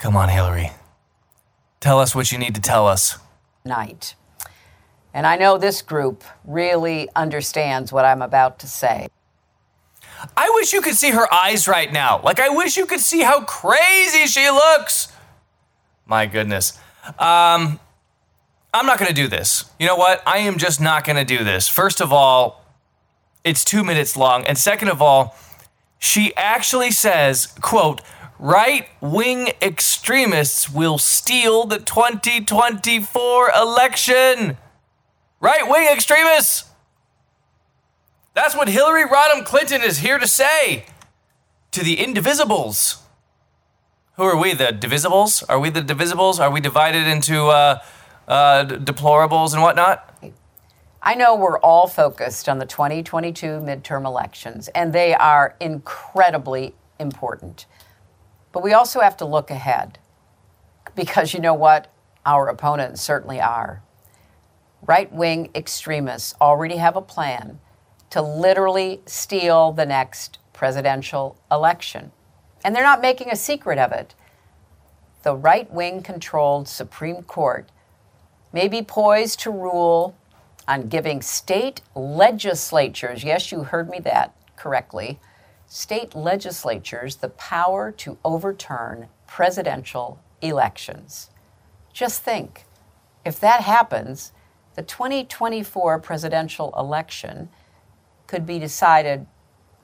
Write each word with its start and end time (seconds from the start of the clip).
Come 0.00 0.16
on, 0.16 0.30
Hillary. 0.30 0.70
Tell 1.78 1.98
us 1.98 2.14
what 2.14 2.32
you 2.32 2.38
need 2.38 2.54
to 2.54 2.60
tell 2.60 2.88
us. 2.88 3.18
Night. 3.66 4.14
And 5.12 5.26
I 5.26 5.36
know 5.36 5.58
this 5.58 5.82
group 5.82 6.24
really 6.44 7.10
understands 7.14 7.92
what 7.92 8.06
I'm 8.06 8.22
about 8.22 8.58
to 8.60 8.66
say. 8.66 9.08
I 10.36 10.50
wish 10.54 10.72
you 10.72 10.80
could 10.80 10.94
see 10.94 11.10
her 11.10 11.32
eyes 11.32 11.68
right 11.68 11.92
now. 11.92 12.22
Like, 12.22 12.40
I 12.40 12.48
wish 12.48 12.78
you 12.78 12.86
could 12.86 13.00
see 13.00 13.20
how 13.20 13.42
crazy 13.42 14.26
she 14.26 14.48
looks. 14.50 15.12
My 16.06 16.24
goodness. 16.24 16.78
Um, 17.18 17.78
I'm 18.72 18.86
not 18.86 18.98
going 18.98 19.08
to 19.08 19.14
do 19.14 19.28
this. 19.28 19.66
You 19.78 19.86
know 19.86 19.96
what? 19.96 20.22
I 20.26 20.38
am 20.38 20.56
just 20.56 20.80
not 20.80 21.04
going 21.04 21.16
to 21.16 21.24
do 21.26 21.44
this. 21.44 21.68
First 21.68 22.00
of 22.00 22.10
all, 22.10 22.64
it's 23.44 23.66
two 23.66 23.84
minutes 23.84 24.16
long. 24.16 24.44
And 24.46 24.56
second 24.56 24.88
of 24.88 25.02
all, 25.02 25.36
she 25.98 26.34
actually 26.36 26.90
says, 26.90 27.48
quote, 27.60 28.00
right 28.40 28.88
wing 29.02 29.50
extremists 29.60 30.70
will 30.70 30.96
steal 30.96 31.66
the 31.66 31.78
2024 31.78 33.50
election. 33.54 34.56
Right 35.40 35.68
wing 35.68 35.86
extremists. 35.92 36.70
That's 38.34 38.56
what 38.56 38.68
Hillary 38.68 39.04
Rodham 39.04 39.44
Clinton 39.44 39.82
is 39.82 39.98
here 39.98 40.18
to 40.18 40.26
say 40.26 40.86
to 41.72 41.84
the 41.84 41.96
indivisibles. 41.96 43.00
Who 44.16 44.24
are 44.24 44.36
we, 44.36 44.54
the 44.54 44.72
divisibles? 44.72 45.42
Are 45.44 45.58
we 45.58 45.70
the 45.70 45.82
divisibles? 45.82 46.40
Are 46.40 46.50
we 46.50 46.60
divided 46.60 47.06
into 47.06 47.46
uh, 47.46 47.80
uh, 48.26 48.64
deplorables 48.64 49.52
and 49.52 49.62
whatnot? 49.62 50.06
I 51.02 51.14
know 51.14 51.34
we're 51.34 51.58
all 51.60 51.86
focused 51.86 52.48
on 52.48 52.58
the 52.58 52.66
2022 52.66 53.46
midterm 53.46 54.04
elections, 54.04 54.68
and 54.68 54.92
they 54.92 55.14
are 55.14 55.56
incredibly 55.58 56.74
important. 56.98 57.66
But 58.52 58.62
we 58.62 58.72
also 58.72 59.00
have 59.00 59.16
to 59.18 59.24
look 59.24 59.50
ahead 59.50 59.98
because 60.94 61.34
you 61.34 61.40
know 61.40 61.54
what? 61.54 61.92
Our 62.26 62.48
opponents 62.48 63.00
certainly 63.00 63.40
are. 63.40 63.82
Right 64.82 65.12
wing 65.12 65.50
extremists 65.54 66.34
already 66.40 66.76
have 66.76 66.96
a 66.96 67.02
plan 67.02 67.60
to 68.10 68.20
literally 68.20 69.00
steal 69.06 69.72
the 69.72 69.86
next 69.86 70.38
presidential 70.52 71.38
election. 71.50 72.12
And 72.64 72.74
they're 72.74 72.82
not 72.82 73.00
making 73.00 73.30
a 73.30 73.36
secret 73.36 73.78
of 73.78 73.92
it. 73.92 74.14
The 75.22 75.36
right 75.36 75.70
wing 75.70 76.02
controlled 76.02 76.68
Supreme 76.68 77.22
Court 77.22 77.70
may 78.52 78.68
be 78.68 78.82
poised 78.82 79.40
to 79.40 79.50
rule 79.50 80.16
on 80.66 80.88
giving 80.88 81.22
state 81.22 81.80
legislatures, 81.94 83.24
yes, 83.24 83.52
you 83.52 83.64
heard 83.64 83.88
me 83.88 84.00
that 84.00 84.34
correctly, 84.56 85.18
state 85.72 86.16
legislatures 86.16 87.14
the 87.16 87.28
power 87.28 87.92
to 87.92 88.18
overturn 88.24 89.06
presidential 89.28 90.20
elections. 90.42 91.30
Just 91.92 92.22
think 92.22 92.64
if 93.24 93.38
that 93.38 93.60
happens, 93.60 94.32
the 94.74 94.82
2024 94.82 96.00
presidential 96.00 96.74
election 96.76 97.50
could 98.26 98.44
be 98.44 98.58
decided 98.58 99.26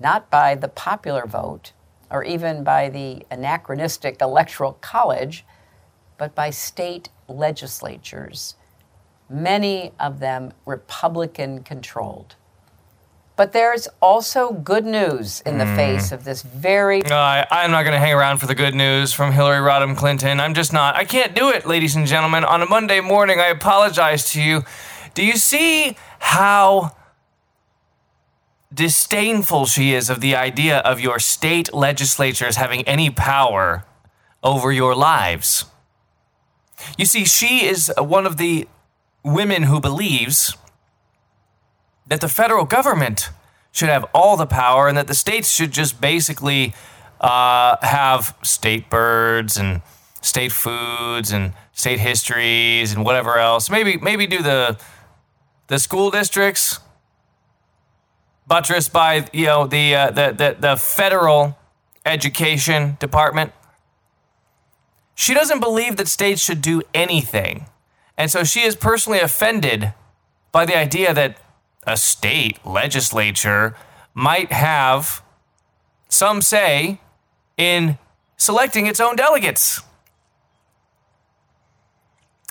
not 0.00 0.28
by 0.30 0.56
the 0.56 0.66
popular 0.66 1.26
vote 1.26 1.72
or 2.10 2.24
even 2.24 2.64
by 2.64 2.88
the 2.88 3.24
anachronistic 3.30 4.20
electoral 4.20 4.72
college, 4.80 5.44
but 6.16 6.34
by 6.34 6.50
state 6.50 7.08
legislatures, 7.28 8.56
many 9.30 9.92
of 10.00 10.18
them 10.18 10.52
Republican 10.66 11.62
controlled. 11.62 12.34
But 13.38 13.52
there's 13.52 13.86
also 14.02 14.52
good 14.52 14.84
news 14.84 15.42
in 15.46 15.58
the 15.58 15.64
mm. 15.64 15.76
face 15.76 16.10
of 16.10 16.24
this 16.24 16.42
very. 16.42 17.04
Uh, 17.04 17.44
I'm 17.48 17.70
not 17.70 17.84
going 17.84 17.92
to 17.92 18.00
hang 18.00 18.12
around 18.12 18.38
for 18.38 18.48
the 18.48 18.54
good 18.56 18.74
news 18.74 19.12
from 19.12 19.30
Hillary 19.30 19.60
Rodham 19.60 19.96
Clinton. 19.96 20.40
I'm 20.40 20.54
just 20.54 20.72
not. 20.72 20.96
I 20.96 21.04
can't 21.04 21.36
do 21.36 21.48
it, 21.48 21.64
ladies 21.64 21.94
and 21.94 22.04
gentlemen. 22.04 22.42
On 22.44 22.62
a 22.62 22.66
Monday 22.66 23.00
morning, 23.00 23.38
I 23.38 23.46
apologize 23.46 24.28
to 24.32 24.42
you. 24.42 24.64
Do 25.14 25.24
you 25.24 25.36
see 25.36 25.96
how 26.18 26.96
disdainful 28.74 29.66
she 29.66 29.94
is 29.94 30.10
of 30.10 30.20
the 30.20 30.34
idea 30.34 30.78
of 30.78 30.98
your 30.98 31.20
state 31.20 31.72
legislatures 31.72 32.56
having 32.56 32.82
any 32.88 33.08
power 33.08 33.84
over 34.42 34.72
your 34.72 34.96
lives? 34.96 35.64
You 36.98 37.04
see, 37.04 37.24
she 37.24 37.66
is 37.66 37.92
one 37.96 38.26
of 38.26 38.36
the 38.36 38.66
women 39.22 39.62
who 39.62 39.80
believes 39.80 40.56
that 42.08 42.20
the 42.20 42.28
federal 42.28 42.64
government 42.64 43.30
should 43.70 43.88
have 43.88 44.04
all 44.14 44.36
the 44.36 44.46
power 44.46 44.88
and 44.88 44.96
that 44.96 45.06
the 45.06 45.14
states 45.14 45.52
should 45.52 45.72
just 45.72 46.00
basically 46.00 46.74
uh, 47.20 47.76
have 47.82 48.34
state 48.42 48.90
birds 48.90 49.56
and 49.56 49.82
state 50.20 50.52
foods 50.52 51.30
and 51.30 51.52
state 51.72 52.00
histories 52.00 52.92
and 52.92 53.04
whatever 53.04 53.38
else. 53.38 53.70
Maybe 53.70 53.96
maybe 53.96 54.26
do 54.26 54.42
the 54.42 54.78
the 55.68 55.78
school 55.78 56.10
districts 56.10 56.80
buttressed 58.46 58.92
by 58.92 59.26
you 59.32 59.46
know 59.46 59.66
the 59.66 59.94
uh, 59.94 60.10
the, 60.10 60.32
the 60.32 60.56
the 60.58 60.76
federal 60.76 61.58
education 62.04 62.96
department. 62.98 63.52
She 65.14 65.34
doesn't 65.34 65.60
believe 65.60 65.96
that 65.96 66.08
states 66.08 66.40
should 66.40 66.62
do 66.62 66.82
anything. 66.94 67.66
And 68.16 68.30
so 68.30 68.44
she 68.44 68.60
is 68.60 68.74
personally 68.74 69.20
offended 69.20 69.92
by 70.52 70.64
the 70.64 70.76
idea 70.76 71.12
that 71.12 71.38
a 71.88 71.96
state 71.96 72.64
legislature 72.64 73.74
might 74.14 74.52
have 74.52 75.22
some 76.08 76.42
say 76.42 77.00
in 77.56 77.98
selecting 78.36 78.86
its 78.86 79.00
own 79.00 79.16
delegates. 79.16 79.82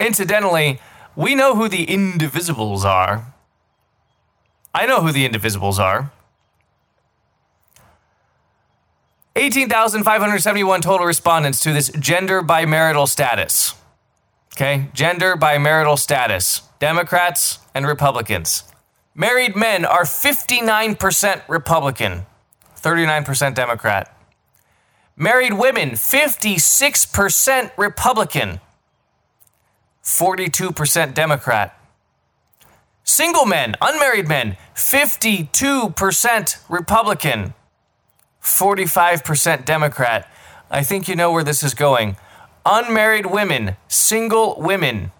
Incidentally, 0.00 0.80
we 1.14 1.34
know 1.34 1.54
who 1.54 1.68
the 1.68 1.86
indivisibles 1.86 2.84
are. 2.84 3.32
I 4.74 4.86
know 4.86 5.00
who 5.00 5.12
the 5.12 5.26
indivisibles 5.28 5.78
are. 5.78 6.10
18,571 9.36 10.80
total 10.80 11.06
respondents 11.06 11.60
to 11.60 11.72
this 11.72 11.88
gender 11.90 12.42
bimarital 12.42 13.06
status. 13.06 13.74
Okay, 14.54 14.88
gender 14.94 15.36
bimarital 15.36 15.98
status. 15.98 16.62
Democrats 16.78 17.58
and 17.74 17.86
Republicans. 17.86 18.64
Married 19.18 19.56
men 19.56 19.86
are 19.86 20.04
59% 20.04 21.40
Republican, 21.48 22.26
39% 22.78 23.54
Democrat. 23.54 24.14
Married 25.16 25.54
women, 25.54 25.92
56% 25.92 27.70
Republican, 27.78 28.60
42% 30.04 31.14
Democrat. 31.14 31.80
Single 33.04 33.46
men, 33.46 33.74
unmarried 33.80 34.28
men, 34.28 34.58
52% 34.74 36.58
Republican, 36.68 37.54
45% 38.42 39.64
Democrat. 39.64 40.30
I 40.70 40.82
think 40.82 41.08
you 41.08 41.16
know 41.16 41.32
where 41.32 41.44
this 41.44 41.62
is 41.62 41.72
going. 41.72 42.18
Unmarried 42.66 43.24
women, 43.24 43.78
single 43.88 44.60
women, 44.60 45.10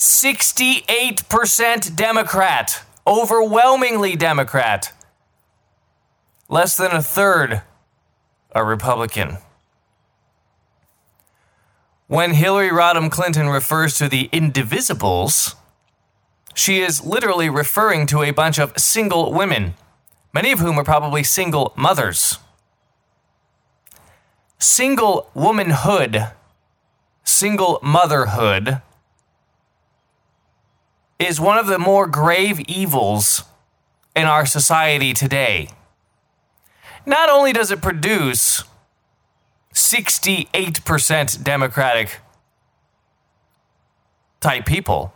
68% 0.00 1.94
Democrat, 1.94 2.82
overwhelmingly 3.06 4.16
Democrat. 4.16 4.92
Less 6.48 6.76
than 6.76 6.90
a 6.90 7.02
third 7.02 7.60
are 8.52 8.64
Republican. 8.64 9.36
When 12.06 12.32
Hillary 12.32 12.70
Rodham 12.70 13.10
Clinton 13.10 13.48
refers 13.48 13.98
to 13.98 14.08
the 14.08 14.28
indivisibles, 14.32 15.54
she 16.54 16.80
is 16.80 17.04
literally 17.04 17.50
referring 17.50 18.06
to 18.06 18.22
a 18.22 18.32
bunch 18.32 18.58
of 18.58 18.72
single 18.76 19.32
women 19.32 19.74
many 20.32 20.52
of 20.52 20.60
whom 20.60 20.78
are 20.78 20.84
probably 20.84 21.22
single 21.22 21.72
mothers. 21.76 22.38
Single 24.58 25.30
womanhood, 25.34 26.28
single 27.24 27.80
motherhood, 27.82 28.80
is 31.20 31.38
one 31.38 31.58
of 31.58 31.66
the 31.66 31.78
more 31.78 32.06
grave 32.06 32.58
evils 32.60 33.44
in 34.16 34.24
our 34.24 34.46
society 34.46 35.12
today. 35.12 35.68
Not 37.04 37.28
only 37.28 37.52
does 37.52 37.70
it 37.70 37.82
produce 37.82 38.64
68% 39.74 41.44
Democratic 41.44 42.20
type 44.40 44.64
people, 44.64 45.12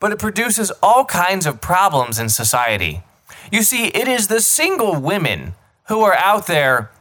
but 0.00 0.12
it 0.12 0.18
produces 0.18 0.70
all 0.82 1.04
kinds 1.04 1.44
of 1.44 1.60
problems 1.60 2.18
in 2.18 2.28
society. 2.28 3.02
You 3.50 3.62
see, 3.62 3.88
it 3.88 4.06
is 4.06 4.28
the 4.28 4.40
single 4.40 5.00
women 5.00 5.54
who 5.88 6.02
are 6.02 6.14
out 6.14 6.46
there 6.46 6.92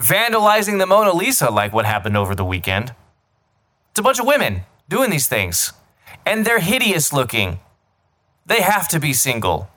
vandalizing 0.00 0.78
the 0.78 0.86
Mona 0.86 1.12
Lisa, 1.12 1.50
like 1.50 1.72
what 1.72 1.84
happened 1.84 2.16
over 2.16 2.34
the 2.34 2.44
weekend. 2.44 2.94
It's 3.98 4.00
a 4.00 4.04
bunch 4.04 4.20
of 4.20 4.26
women 4.26 4.60
doing 4.88 5.10
these 5.10 5.26
things, 5.26 5.72
and 6.24 6.44
they're 6.44 6.60
hideous 6.60 7.12
looking. 7.12 7.58
They 8.46 8.60
have 8.60 8.86
to 8.90 9.00
be 9.00 9.12
single. 9.12 9.68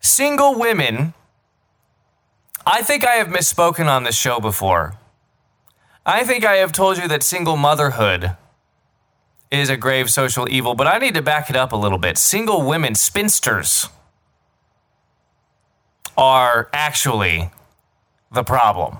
single 0.00 0.58
women, 0.58 1.12
I 2.66 2.80
think 2.80 3.06
I 3.06 3.16
have 3.16 3.26
misspoken 3.26 3.86
on 3.86 4.04
this 4.04 4.16
show 4.16 4.40
before. 4.40 4.94
I 6.06 6.24
think 6.24 6.42
I 6.42 6.54
have 6.54 6.72
told 6.72 6.96
you 6.96 7.06
that 7.06 7.22
single 7.22 7.58
motherhood 7.58 8.34
is 9.50 9.68
a 9.68 9.76
grave 9.76 10.08
social 10.08 10.48
evil, 10.48 10.74
but 10.74 10.86
I 10.86 10.96
need 10.96 11.12
to 11.16 11.22
back 11.22 11.50
it 11.50 11.56
up 11.56 11.72
a 11.72 11.76
little 11.76 11.98
bit. 11.98 12.16
Single 12.16 12.62
women, 12.62 12.94
spinsters, 12.94 13.90
are 16.16 16.70
actually 16.72 17.50
the 18.30 18.42
problem. 18.42 18.96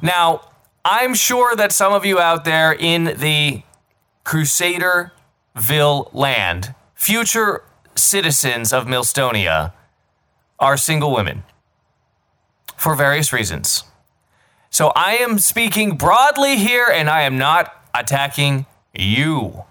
Now, 0.00 0.42
I'm 0.88 1.14
sure 1.14 1.56
that 1.56 1.72
some 1.72 1.92
of 1.92 2.06
you 2.06 2.20
out 2.20 2.44
there 2.44 2.72
in 2.72 3.16
the 3.18 3.62
Crusaderville 4.24 6.14
land, 6.14 6.76
future 6.94 7.64
citizens 7.96 8.72
of 8.72 8.86
Millstonia, 8.86 9.72
are 10.60 10.76
single 10.76 11.12
women 11.12 11.42
for 12.76 12.94
various 12.94 13.32
reasons. 13.32 13.82
So 14.70 14.92
I 14.94 15.16
am 15.16 15.40
speaking 15.40 15.96
broadly 15.96 16.54
here 16.54 16.86
and 16.86 17.10
I 17.10 17.22
am 17.22 17.36
not 17.36 17.74
attacking 17.92 18.66
you. 18.94 19.64